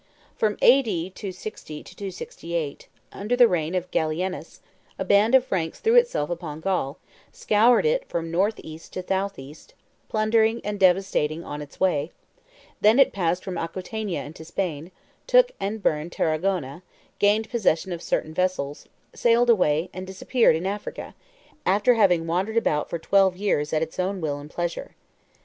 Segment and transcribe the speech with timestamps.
[0.35, 1.11] From A.D.
[1.11, 4.59] 260 to 268, under the reign of Gallienus,
[4.97, 6.97] a band of Franks threw itself upon Gaul,
[7.31, 9.75] scoured it from north east to south east,
[10.09, 12.11] plundering and devastating on its way;
[12.81, 14.89] then it passed from Aquitania into Spain,
[15.27, 16.81] took and burned Tarragona,
[17.19, 21.13] gained possession of certain vessels, sailed away, and disappeared in Africa,
[21.63, 24.95] after having wandered about for twelve years at its own will and pleasure.